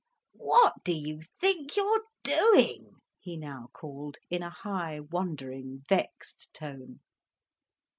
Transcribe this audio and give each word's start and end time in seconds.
"What 0.39 0.83
do 0.83 0.93
you 0.93 1.21
think 1.39 1.75
you're 1.75 2.05
doing?" 2.23 2.95
he 3.19 3.37
now 3.37 3.69
called, 3.71 4.17
in 4.31 4.41
a 4.41 4.49
high, 4.49 4.99
wondering 4.99 5.83
vexed 5.87 6.51
tone. 6.55 7.01